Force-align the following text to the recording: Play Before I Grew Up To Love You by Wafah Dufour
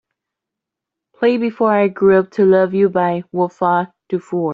Play 1.15 1.37
Before 1.37 1.71
I 1.71 1.87
Grew 1.87 2.17
Up 2.17 2.31
To 2.31 2.43
Love 2.45 2.73
You 2.73 2.89
by 2.89 3.23
Wafah 3.31 3.93
Dufour 4.09 4.49